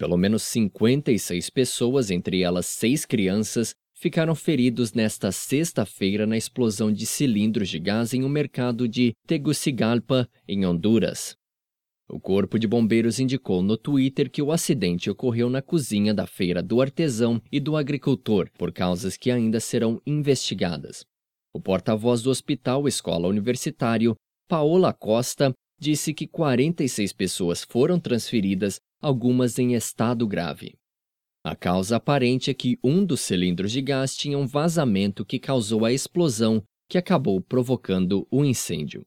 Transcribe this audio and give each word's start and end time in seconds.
Pelo 0.00 0.16
menos 0.16 0.44
56 0.44 1.50
pessoas, 1.50 2.10
entre 2.10 2.40
elas 2.40 2.64
seis 2.64 3.04
crianças, 3.04 3.74
ficaram 3.92 4.34
feridos 4.34 4.94
nesta 4.94 5.30
sexta-feira 5.30 6.26
na 6.26 6.38
explosão 6.38 6.90
de 6.90 7.04
cilindros 7.04 7.68
de 7.68 7.78
gás 7.78 8.14
em 8.14 8.24
um 8.24 8.28
mercado 8.30 8.88
de 8.88 9.12
Tegucigalpa, 9.26 10.26
em 10.48 10.64
Honduras. 10.64 11.36
O 12.08 12.18
Corpo 12.18 12.58
de 12.58 12.66
Bombeiros 12.66 13.20
indicou 13.20 13.60
no 13.60 13.76
Twitter 13.76 14.30
que 14.30 14.40
o 14.40 14.52
acidente 14.52 15.10
ocorreu 15.10 15.50
na 15.50 15.60
cozinha 15.60 16.14
da 16.14 16.26
feira 16.26 16.62
do 16.62 16.80
artesão 16.80 17.38
e 17.52 17.60
do 17.60 17.76
agricultor, 17.76 18.48
por 18.56 18.72
causas 18.72 19.18
que 19.18 19.30
ainda 19.30 19.60
serão 19.60 20.00
investigadas. 20.06 21.04
O 21.52 21.60
porta-voz 21.60 22.22
do 22.22 22.30
Hospital 22.30 22.88
Escola 22.88 23.28
Universitário, 23.28 24.16
Paola 24.48 24.94
Costa, 24.94 25.52
disse 25.78 26.14
que 26.14 26.26
46 26.26 27.12
pessoas 27.12 27.64
foram 27.64 28.00
transferidas, 28.00 28.80
algumas 29.00 29.58
em 29.58 29.74
estado 29.74 30.26
grave. 30.26 30.76
A 31.44 31.56
causa 31.56 31.96
aparente 31.96 32.50
é 32.50 32.54
que 32.54 32.78
um 32.84 33.04
dos 33.04 33.20
cilindros 33.20 33.72
de 33.72 33.80
gás 33.80 34.14
tinha 34.14 34.36
um 34.36 34.46
vazamento 34.46 35.24
que 35.24 35.38
causou 35.38 35.84
a 35.84 35.92
explosão 35.92 36.62
que 36.88 36.98
acabou 36.98 37.40
provocando 37.40 38.26
o 38.30 38.44
incêndio. 38.44 38.98